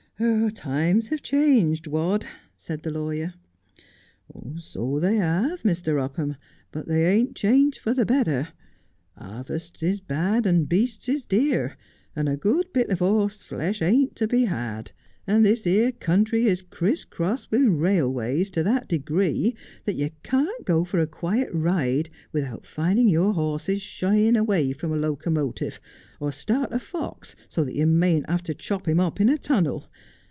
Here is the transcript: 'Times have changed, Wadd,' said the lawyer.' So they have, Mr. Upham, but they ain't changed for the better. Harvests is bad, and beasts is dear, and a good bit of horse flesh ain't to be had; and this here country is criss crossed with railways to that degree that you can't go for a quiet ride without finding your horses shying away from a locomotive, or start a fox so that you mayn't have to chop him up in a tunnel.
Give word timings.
'Times 0.61 1.07
have 1.07 1.23
changed, 1.23 1.87
Wadd,' 1.87 2.27
said 2.55 2.83
the 2.83 2.91
lawyer.' 2.91 3.33
So 4.59 4.99
they 4.99 5.15
have, 5.15 5.63
Mr. 5.63 5.99
Upham, 5.99 6.35
but 6.71 6.87
they 6.87 7.07
ain't 7.11 7.35
changed 7.35 7.79
for 7.79 7.95
the 7.95 8.05
better. 8.05 8.49
Harvests 9.17 9.81
is 9.81 9.99
bad, 9.99 10.45
and 10.45 10.69
beasts 10.69 11.09
is 11.09 11.25
dear, 11.25 11.75
and 12.15 12.29
a 12.29 12.37
good 12.37 12.71
bit 12.71 12.91
of 12.91 12.99
horse 12.99 13.41
flesh 13.41 13.81
ain't 13.81 14.15
to 14.17 14.27
be 14.27 14.45
had; 14.45 14.91
and 15.27 15.43
this 15.45 15.63
here 15.65 15.91
country 15.91 16.45
is 16.47 16.63
criss 16.63 17.05
crossed 17.05 17.49
with 17.51 17.61
railways 17.63 18.49
to 18.51 18.63
that 18.63 18.87
degree 18.87 19.55
that 19.85 19.95
you 19.95 20.09
can't 20.23 20.65
go 20.65 20.83
for 20.83 20.99
a 20.99 21.07
quiet 21.07 21.47
ride 21.53 22.09
without 22.31 22.65
finding 22.65 23.07
your 23.07 23.33
horses 23.33 23.81
shying 23.81 24.35
away 24.35 24.71
from 24.73 24.91
a 24.91 24.95
locomotive, 24.97 25.79
or 26.19 26.31
start 26.31 26.71
a 26.73 26.79
fox 26.79 27.35
so 27.47 27.63
that 27.63 27.75
you 27.75 27.85
mayn't 27.87 28.27
have 28.29 28.43
to 28.43 28.53
chop 28.53 28.87
him 28.87 28.99
up 28.99 29.21
in 29.21 29.29
a 29.29 29.37
tunnel. 29.37 29.87